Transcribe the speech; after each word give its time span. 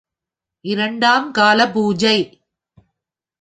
இரண்டாம் 0.65 1.31
கால 1.31 1.69
பூஜை. 1.71 2.17